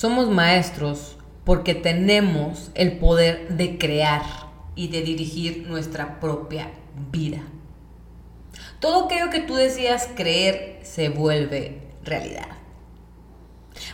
Somos 0.00 0.30
maestros 0.30 1.18
porque 1.44 1.74
tenemos 1.74 2.70
el 2.74 2.96
poder 2.96 3.48
de 3.58 3.76
crear 3.76 4.22
y 4.74 4.88
de 4.88 5.02
dirigir 5.02 5.66
nuestra 5.68 6.20
propia 6.20 6.70
vida. 7.12 7.42
Todo 8.78 9.04
aquello 9.04 9.28
que 9.28 9.40
tú 9.40 9.56
decías 9.56 10.08
creer 10.16 10.80
se 10.84 11.10
vuelve 11.10 11.82
realidad. 12.02 12.48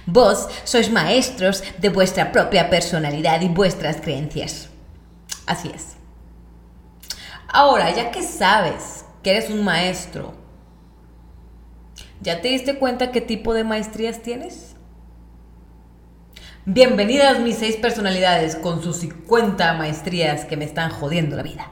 Vos 0.07 0.49
sois 0.63 0.93
maestros 0.93 1.65
de 1.79 1.89
vuestra 1.89 2.31
propia 2.31 2.71
personalidad 2.71 3.41
y 3.41 3.49
vuestras 3.49 4.01
creencias. 4.01 4.69
Así 5.45 5.73
es. 5.75 5.97
Ahora, 7.49 7.93
ya 7.93 8.13
que 8.13 8.23
sabes 8.23 9.05
que 9.25 9.33
eres 9.33 9.51
un 9.51 9.65
maestro, 9.65 10.35
¿ya 12.21 12.41
te 12.41 12.47
diste 12.47 12.79
cuenta 12.79 13.11
qué 13.11 13.21
tipo 13.21 13.55
de 13.55 13.65
maestrías 13.65 14.23
tienes? 14.23 14.76
Bienvenidas 16.69 17.39
mis 17.39 17.59
seis 17.59 17.77
personalidades 17.77 18.57
con 18.57 18.83
sus 18.83 18.97
50 18.97 19.75
maestrías 19.75 20.45
que 20.47 20.57
me 20.57 20.65
están 20.65 20.91
jodiendo 20.91 21.37
la 21.37 21.45
vida. 21.45 21.71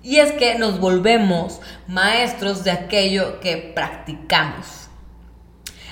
y 0.00 0.18
es 0.18 0.30
que 0.30 0.56
nos 0.60 0.78
volvemos 0.78 1.60
maestros 1.88 2.62
de 2.62 2.70
aquello 2.70 3.40
que 3.40 3.72
practicamos. 3.74 4.88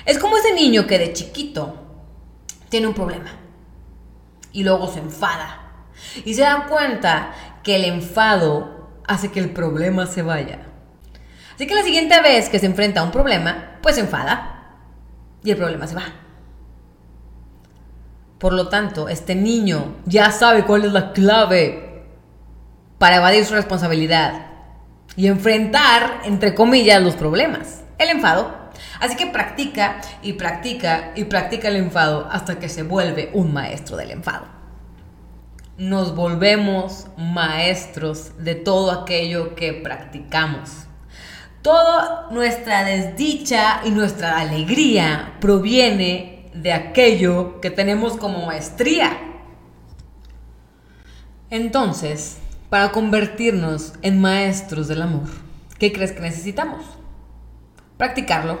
Es 0.05 0.17
como 0.17 0.37
ese 0.37 0.53
niño 0.53 0.87
que 0.87 0.97
de 0.97 1.11
chiquito 1.11 1.75
tiene 2.69 2.87
un 2.87 2.93
problema 2.93 3.31
y 4.53 4.63
luego 4.63 4.87
se 4.87 4.99
enfada 4.99 5.89
y 6.23 6.35
se 6.35 6.43
da 6.43 6.67
cuenta 6.69 7.33
que 7.63 7.75
el 7.75 7.83
enfado 7.83 9.01
hace 9.05 9.29
que 9.29 9.41
el 9.41 9.49
problema 9.49 10.07
se 10.07 10.21
vaya. 10.21 10.59
Así 11.53 11.67
que 11.67 11.75
la 11.75 11.83
siguiente 11.83 12.21
vez 12.21 12.47
que 12.47 12.59
se 12.59 12.65
enfrenta 12.65 13.01
a 13.01 13.03
un 13.03 13.11
problema, 13.11 13.77
pues 13.81 13.95
se 13.95 14.01
enfada 14.01 14.77
y 15.43 15.51
el 15.51 15.57
problema 15.57 15.85
se 15.85 15.95
va. 15.95 16.22
Por 18.43 18.51
lo 18.51 18.67
tanto, 18.67 19.07
este 19.07 19.35
niño 19.35 19.95
ya 20.05 20.29
sabe 20.29 20.65
cuál 20.65 20.83
es 20.83 20.91
la 20.91 21.13
clave 21.13 22.03
para 22.97 23.15
evadir 23.15 23.45
su 23.45 23.53
responsabilidad 23.53 24.47
y 25.15 25.27
enfrentar, 25.27 26.19
entre 26.25 26.53
comillas, 26.53 27.01
los 27.01 27.15
problemas. 27.15 27.83
El 27.97 28.09
enfado. 28.09 28.53
Así 28.99 29.15
que 29.15 29.27
practica 29.27 30.01
y 30.21 30.33
practica 30.33 31.13
y 31.15 31.23
practica 31.23 31.69
el 31.69 31.77
enfado 31.77 32.27
hasta 32.29 32.59
que 32.59 32.67
se 32.67 32.83
vuelve 32.83 33.29
un 33.33 33.53
maestro 33.53 33.95
del 33.95 34.11
enfado. 34.11 34.47
Nos 35.77 36.13
volvemos 36.13 37.07
maestros 37.15 38.33
de 38.43 38.55
todo 38.55 38.91
aquello 38.91 39.55
que 39.55 39.71
practicamos. 39.71 40.69
Toda 41.61 42.27
nuestra 42.31 42.83
desdicha 42.83 43.79
y 43.85 43.91
nuestra 43.91 44.37
alegría 44.37 45.35
proviene 45.39 46.32
de 46.53 46.73
aquello 46.73 47.59
que 47.61 47.69
tenemos 47.69 48.17
como 48.17 48.45
maestría. 48.45 49.17
Entonces, 51.49 52.37
para 52.69 52.91
convertirnos 52.91 53.93
en 54.01 54.19
maestros 54.19 54.87
del 54.87 55.01
amor, 55.03 55.29
¿qué 55.77 55.93
crees 55.93 56.11
que 56.11 56.21
necesitamos? 56.21 56.85
Practicarlo. 57.97 58.59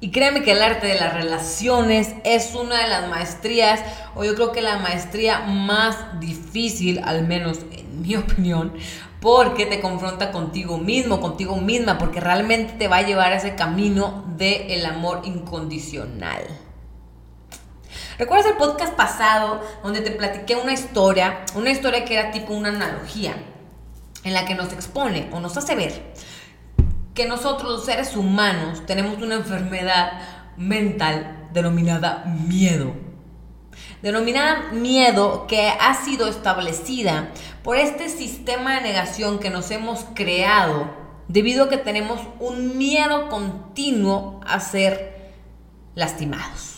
Y 0.00 0.10
créeme 0.10 0.42
que 0.42 0.52
el 0.52 0.62
arte 0.62 0.86
de 0.86 0.96
las 0.96 1.14
relaciones 1.14 2.14
es 2.24 2.54
una 2.54 2.82
de 2.82 2.88
las 2.88 3.08
maestrías, 3.08 3.80
o 4.14 4.24
yo 4.24 4.34
creo 4.34 4.52
que 4.52 4.60
la 4.60 4.78
maestría 4.78 5.40
más 5.40 6.20
difícil, 6.20 7.00
al 7.04 7.26
menos 7.26 7.60
en 7.70 8.02
mi 8.02 8.16
opinión, 8.16 8.74
porque 9.24 9.64
te 9.64 9.80
confronta 9.80 10.32
contigo 10.32 10.76
mismo, 10.76 11.18
contigo 11.18 11.56
misma, 11.56 11.96
porque 11.96 12.20
realmente 12.20 12.74
te 12.74 12.88
va 12.88 12.98
a 12.98 13.06
llevar 13.06 13.32
a 13.32 13.36
ese 13.36 13.54
camino 13.54 14.22
del 14.36 14.70
el 14.70 14.84
amor 14.84 15.22
incondicional. 15.24 16.42
¿Recuerdas 18.18 18.48
el 18.48 18.58
podcast 18.58 18.92
pasado 18.92 19.62
donde 19.82 20.02
te 20.02 20.10
platiqué 20.10 20.56
una 20.56 20.74
historia, 20.74 21.40
una 21.54 21.70
historia 21.70 22.04
que 22.04 22.18
era 22.18 22.32
tipo 22.32 22.52
una 22.52 22.68
analogía, 22.68 23.34
en 24.24 24.34
la 24.34 24.44
que 24.44 24.54
nos 24.54 24.70
expone 24.74 25.30
o 25.32 25.40
nos 25.40 25.56
hace 25.56 25.74
ver 25.74 26.12
que 27.14 27.26
nosotros 27.26 27.72
los 27.72 27.84
seres 27.86 28.16
humanos 28.16 28.84
tenemos 28.84 29.22
una 29.22 29.36
enfermedad 29.36 30.20
mental 30.58 31.48
denominada 31.54 32.24
miedo? 32.26 33.03
Denominada 34.02 34.72
miedo 34.72 35.46
que 35.46 35.68
ha 35.68 35.94
sido 35.94 36.28
establecida 36.28 37.30
por 37.62 37.76
este 37.76 38.08
sistema 38.08 38.74
de 38.74 38.82
negación 38.82 39.38
que 39.38 39.50
nos 39.50 39.70
hemos 39.70 40.04
creado 40.14 40.90
debido 41.28 41.64
a 41.64 41.68
que 41.68 41.78
tenemos 41.78 42.20
un 42.38 42.76
miedo 42.76 43.28
continuo 43.28 44.40
a 44.46 44.60
ser 44.60 45.32
lastimados. 45.94 46.74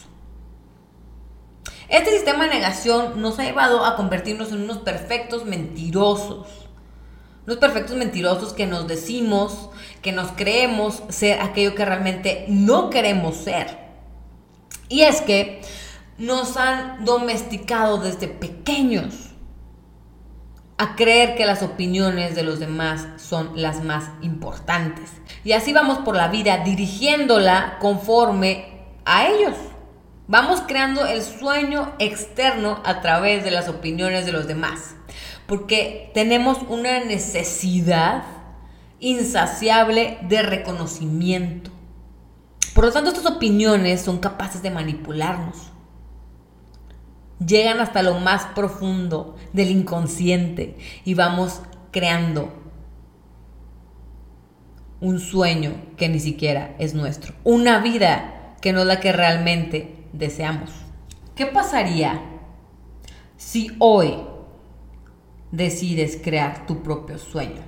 Este 1.89 2.11
sistema 2.11 2.45
de 2.45 2.55
negación 2.55 3.21
nos 3.23 3.39
ha 3.39 3.45
llevado 3.45 3.85
a 3.85 3.97
convertirnos 3.97 4.51
en 4.51 4.63
unos 4.63 4.79
perfectos 4.79 5.45
mentirosos. 5.45 6.49
Unos 7.47 7.59
perfectos 7.59 7.97
mentirosos 7.97 8.53
que 8.53 8.67
nos 8.67 8.89
decimos, 8.89 9.71
que 10.03 10.11
nos 10.11 10.33
creemos 10.33 11.03
ser 11.11 11.41
aquello 11.41 11.77
que 11.77 11.85
realmente 11.85 12.45
no 12.49 12.91
queremos 12.91 13.37
ser. 13.37 13.79
Y 14.89 15.03
es 15.03 15.21
que 15.21 15.63
nos 16.19 16.57
han 16.57 17.05
domesticado 17.05 17.99
desde 17.99 18.29
pequeños 18.29 19.27
a 20.79 20.95
creer 20.95 21.37
que 21.37 21.47
las 21.47 21.63
opiniones 21.63 22.35
de 22.35 22.43
los 22.43 22.59
demás 22.59 23.07
son 23.17 23.53
las 23.55 23.83
más 23.83 24.11
importantes. 24.21 25.11
Y 25.45 25.53
así 25.53 25.73
vamos 25.73 25.99
por 25.99 26.17
la 26.17 26.29
vida 26.29 26.59
dirigiéndola 26.59 27.79
conforme 27.81 28.85
a 29.05 29.27
ellos. 29.27 29.55
Vamos 30.29 30.63
creando 30.67 31.07
el 31.07 31.23
sueño 31.23 31.95
externo 31.99 32.83
a 32.85 33.01
través 33.01 33.45
de 33.45 33.53
las 33.53 33.69
opiniones 33.69 34.27
de 34.27 34.33
los 34.33 34.47
demás. 34.47 34.97
Porque 35.47 36.11
tenemos 36.15 36.59
una 36.69 37.05
necesidad 37.05 38.25
insaciable 38.99 40.19
de 40.23 40.43
reconocimiento. 40.43 41.71
Por 42.75 42.85
lo 42.85 42.93
tanto, 42.93 43.11
estas 43.11 43.27
opiniones 43.27 44.03
son 44.03 44.19
capaces 44.19 44.63
de 44.63 44.71
manipularnos 44.71 45.71
llegan 47.45 47.81
hasta 47.81 48.03
lo 48.03 48.19
más 48.19 48.47
profundo 48.55 49.37
del 49.53 49.71
inconsciente 49.71 50.77
y 51.05 51.15
vamos 51.15 51.61
creando 51.91 52.53
un 55.01 55.21
sueño 55.21 55.75
que 55.97 56.09
ni 56.09 56.21
siquiera 56.21 56.75
es 56.79 56.95
nuestro, 56.95 57.35
una 57.45 57.81
vida 57.81 58.55
que 58.61 58.73
no 58.73 58.81
es 58.81 58.87
la 58.87 59.01
que 59.01 59.13
realmente 59.13 60.05
deseamos. 60.13 60.71
¿Qué 61.35 61.47
pasaría 61.47 62.23
si 63.37 63.71
hoy 63.79 64.17
decides 65.53 66.19
crear 66.23 66.67
tu 66.67 66.83
propio 66.83 67.19
sueño? 67.19 67.63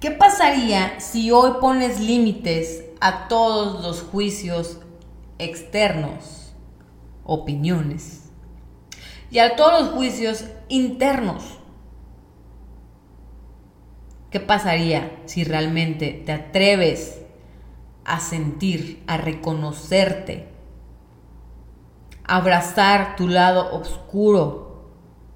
¿Qué 0.00 0.10
pasaría 0.10 1.00
si 1.00 1.30
hoy 1.30 1.52
pones 1.60 2.00
límites 2.00 2.84
a 3.00 3.28
todos 3.28 3.82
los 3.82 4.02
juicios 4.02 4.80
externos, 5.38 6.52
opiniones, 7.24 8.25
y 9.30 9.38
a 9.38 9.56
todos 9.56 9.82
los 9.82 9.90
juicios 9.90 10.44
internos. 10.68 11.58
¿Qué 14.30 14.40
pasaría 14.40 15.12
si 15.24 15.44
realmente 15.44 16.22
te 16.24 16.32
atreves 16.32 17.22
a 18.04 18.20
sentir, 18.20 19.02
a 19.06 19.16
reconocerte, 19.16 20.48
a 22.24 22.36
abrazar 22.36 23.16
tu 23.16 23.28
lado 23.28 23.72
oscuro, 23.74 24.66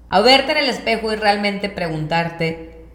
a 0.09 0.21
verte 0.21 0.51
en 0.51 0.57
el 0.59 0.69
espejo 0.69 1.11
y 1.11 1.15
realmente 1.15 1.69
preguntarte, 1.69 2.85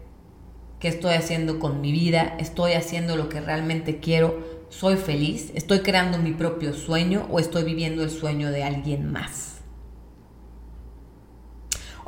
¿qué 0.79 0.87
estoy 0.87 1.15
haciendo 1.15 1.59
con 1.59 1.81
mi 1.81 1.91
vida? 1.91 2.35
¿Estoy 2.39 2.73
haciendo 2.73 3.15
lo 3.15 3.27
que 3.27 3.41
realmente 3.41 3.99
quiero? 3.99 4.57
¿Soy 4.69 4.97
feliz? 4.97 5.51
¿Estoy 5.55 5.79
creando 5.79 6.19
mi 6.19 6.31
propio 6.31 6.73
sueño 6.73 7.27
o 7.31 7.39
estoy 7.39 7.63
viviendo 7.63 8.03
el 8.03 8.11
sueño 8.11 8.51
de 8.51 8.63
alguien 8.63 9.11
más? 9.11 9.56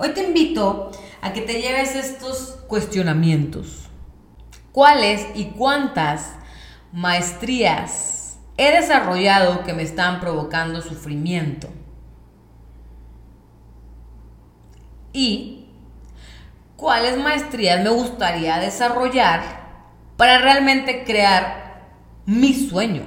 Hoy 0.01 0.13
te 0.13 0.23
invito 0.23 0.91
a 1.21 1.33
que 1.33 1.41
te 1.41 1.61
lleves 1.61 1.93
estos 1.93 2.57
cuestionamientos. 2.69 3.89
¿Cuáles 4.71 5.27
y 5.35 5.47
cuántas 5.47 6.35
maestrías 6.93 8.37
he 8.55 8.71
desarrollado 8.71 9.65
que 9.65 9.73
me 9.73 9.83
están 9.83 10.21
provocando 10.21 10.81
sufrimiento? 10.81 11.67
Y 15.11 15.67
cuáles 16.77 17.17
maestrías 17.17 17.83
me 17.83 17.89
gustaría 17.89 18.57
desarrollar 18.57 19.41
para 20.15 20.37
realmente 20.37 21.03
crear 21.03 21.89
mi 22.25 22.53
sueño. 22.53 23.03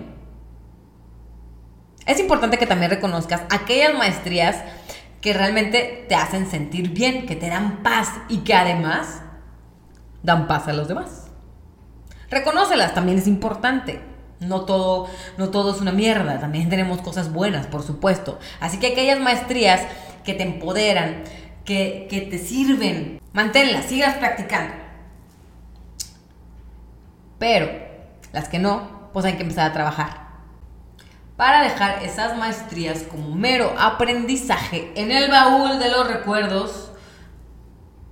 Es 2.05 2.21
importante 2.21 2.59
que 2.59 2.67
también 2.67 2.91
reconozcas 2.91 3.45
aquellas 3.49 3.97
maestrías 3.97 4.63
que 5.23 5.33
realmente 5.33 6.05
te 6.09 6.17
hacen 6.17 6.51
sentir 6.51 6.91
bien, 6.91 7.27
que 7.27 7.37
te 7.37 7.49
dan 7.49 7.83
paz 7.83 8.11
y 8.29 8.39
que 8.39 8.55
además 8.55 9.23
dan 10.23 10.49
paz 10.49 10.69
a 10.69 10.73
los 10.73 10.89
demás. 10.89 11.29
Reconócelas, 12.29 12.93
también 12.93 13.19
es 13.19 13.27
importante. 13.27 14.01
No 14.41 14.63
todo, 14.63 15.09
no 15.39 15.51
todo 15.51 15.73
es 15.73 15.81
una 15.81 15.93
mierda, 15.93 16.41
también 16.41 16.69
tenemos 16.69 17.01
cosas 17.01 17.33
buenas, 17.33 17.69
por 17.69 17.85
supuesto. 17.85 18.41
Así 18.59 18.79
que 18.79 18.89
aquellas 18.89 19.21
maestrías 19.21 19.83
que 20.25 20.35
te 20.35 20.43
empoderan, 20.43 21.23
que, 21.65 22.09
que 22.11 22.23
te 22.23 22.39
sirven, 22.39 23.21
manténlas, 23.33 23.85
sigas 23.85 24.17
practicando. 24.17 24.75
Pero 27.39 27.71
las 28.33 28.49
que 28.49 28.59
no, 28.59 29.11
pues 29.13 29.25
hay 29.25 29.35
que 29.35 29.43
empezar 29.43 29.71
a 29.71 29.73
trabajar. 29.73 30.22
Para 31.43 31.65
dejar 31.65 32.05
esas 32.05 32.39
maestrías 32.39 33.03
como 33.03 33.35
mero 33.35 33.75
aprendizaje 33.77 34.93
en 34.95 35.11
el 35.11 35.29
baúl 35.29 35.81
de 35.81 35.89
los 35.89 36.07
recuerdos 36.07 36.93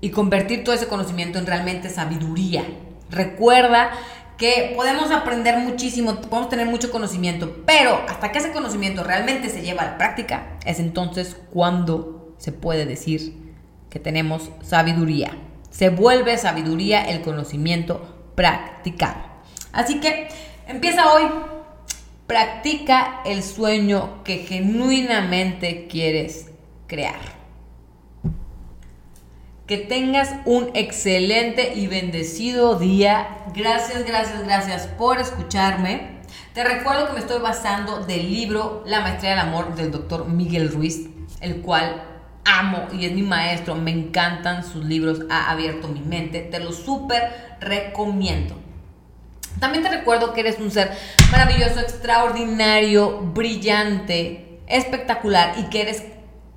y 0.01 0.11
convertir 0.11 0.65
todo 0.65 0.75
ese 0.75 0.89
conocimiento 0.89 1.39
en 1.39 1.47
realmente 1.47 1.91
sabiduría. 1.91 2.65
Recuerda 3.09 3.93
que 4.37 4.73
podemos 4.75 5.13
aprender 5.13 5.59
muchísimo, 5.59 6.17
podemos 6.23 6.49
tener 6.49 6.67
mucho 6.67 6.91
conocimiento, 6.91 7.63
pero 7.67 8.01
hasta 8.09 8.33
que 8.33 8.41
ese 8.41 8.51
conocimiento 8.51 9.05
realmente 9.05 9.49
se 9.49 9.63
lleva 9.63 9.83
a 9.83 9.91
la 9.93 9.97
práctica, 9.97 10.59
es 10.67 10.81
entonces 10.81 11.37
cuando 11.53 12.35
se 12.37 12.51
puede 12.51 12.85
decir 12.85 13.55
que 13.91 14.01
tenemos 14.01 14.51
sabiduría. 14.63 15.31
Se 15.71 15.89
vuelve 15.91 16.37
sabiduría 16.37 17.09
el 17.09 17.23
conocimiento 17.23 18.33
practicado. 18.35 19.23
Así 19.71 20.01
que 20.01 20.27
empieza 20.67 21.13
hoy, 21.13 21.31
practica 22.31 23.23
el 23.25 23.43
sueño 23.43 24.23
que 24.23 24.39
genuinamente 24.39 25.89
quieres 25.89 26.53
crear. 26.87 27.19
Que 29.67 29.79
tengas 29.79 30.37
un 30.45 30.71
excelente 30.75 31.73
y 31.75 31.89
bendecido 31.89 32.79
día. 32.79 33.39
Gracias, 33.53 34.07
gracias, 34.07 34.45
gracias 34.45 34.87
por 34.87 35.19
escucharme. 35.19 36.21
Te 36.55 36.63
recuerdo 36.63 37.09
que 37.09 37.15
me 37.15 37.19
estoy 37.19 37.41
basando 37.41 38.05
del 38.07 38.31
libro 38.31 38.85
La 38.87 39.01
Maestría 39.01 39.31
del 39.31 39.41
Amor 39.41 39.75
del 39.75 39.91
doctor 39.91 40.29
Miguel 40.29 40.71
Ruiz, 40.71 41.09
el 41.41 41.63
cual 41.63 42.01
amo 42.45 42.87
y 42.93 43.07
es 43.07 43.13
mi 43.13 43.23
maestro. 43.23 43.75
Me 43.75 43.91
encantan 43.91 44.63
sus 44.63 44.85
libros, 44.85 45.23
ha 45.31 45.51
abierto 45.51 45.89
mi 45.89 45.99
mente. 45.99 46.43
Te 46.43 46.61
lo 46.61 46.71
súper 46.71 47.57
recomiendo. 47.59 48.70
También 49.61 49.85
te 49.85 49.91
recuerdo 49.91 50.33
que 50.33 50.41
eres 50.41 50.59
un 50.59 50.71
ser 50.71 50.91
maravilloso, 51.31 51.81
extraordinario, 51.81 53.21
brillante, 53.21 54.61
espectacular 54.67 55.55
y 55.59 55.65
que 55.65 55.83
eres 55.83 56.05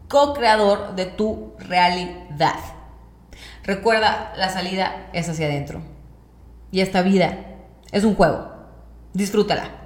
co-creador 0.08 0.96
de 0.96 1.06
tu 1.06 1.54
realidad. 1.60 2.56
Recuerda, 3.64 4.34
la 4.38 4.50
salida 4.50 5.10
es 5.14 5.28
hacia 5.30 5.48
adentro. 5.48 5.82
Y 6.72 6.82
esta 6.82 7.02
vida 7.02 7.38
es 7.92 8.04
un 8.04 8.16
juego. 8.16 8.52
Disfrútala. 9.14 9.83